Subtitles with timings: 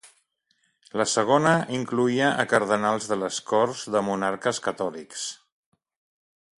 [1.01, 5.31] La segona incloïa a cardenals de les corts de monarques catòlics.